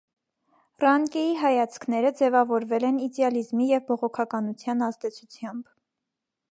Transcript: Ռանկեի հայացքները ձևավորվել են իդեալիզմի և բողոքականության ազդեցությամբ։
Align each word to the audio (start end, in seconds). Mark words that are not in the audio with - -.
Ռանկեի 0.83 1.35
հայացքները 1.41 2.11
ձևավորվել 2.21 2.89
են 2.91 2.99
իդեալիզմի 3.09 3.69
և 3.75 3.85
բողոքականության 3.93 4.85
ազդեցությամբ։ 4.89 5.69